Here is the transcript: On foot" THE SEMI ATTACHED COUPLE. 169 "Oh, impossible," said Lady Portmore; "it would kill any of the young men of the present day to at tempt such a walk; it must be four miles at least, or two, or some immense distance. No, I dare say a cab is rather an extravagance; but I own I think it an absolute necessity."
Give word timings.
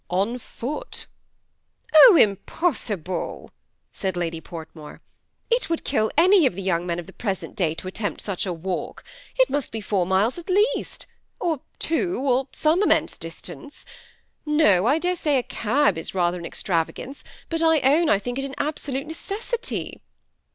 On 0.09 0.39
foot" 0.39 1.05
THE 1.93 1.99
SEMI 2.07 2.23
ATTACHED 2.23 2.45
COUPLE. 2.47 2.63
169 2.63 3.09
"Oh, 3.13 3.45
impossible," 3.51 3.51
said 3.91 4.17
Lady 4.17 4.41
Portmore; 4.41 4.99
"it 5.51 5.69
would 5.69 5.83
kill 5.83 6.09
any 6.17 6.47
of 6.47 6.55
the 6.55 6.63
young 6.63 6.87
men 6.87 6.97
of 6.97 7.05
the 7.05 7.13
present 7.13 7.55
day 7.55 7.75
to 7.75 7.87
at 7.87 7.93
tempt 7.93 8.19
such 8.19 8.47
a 8.47 8.51
walk; 8.51 9.03
it 9.37 9.47
must 9.51 9.71
be 9.71 9.79
four 9.79 10.07
miles 10.07 10.39
at 10.39 10.49
least, 10.49 11.05
or 11.39 11.59
two, 11.77 12.15
or 12.17 12.47
some 12.51 12.81
immense 12.81 13.15
distance. 13.19 13.85
No, 14.43 14.87
I 14.87 14.97
dare 14.97 15.15
say 15.15 15.37
a 15.37 15.43
cab 15.43 15.99
is 15.99 16.15
rather 16.15 16.39
an 16.39 16.47
extravagance; 16.47 17.23
but 17.49 17.61
I 17.61 17.79
own 17.81 18.09
I 18.09 18.17
think 18.17 18.39
it 18.39 18.43
an 18.45 18.55
absolute 18.57 19.05
necessity." 19.05 20.01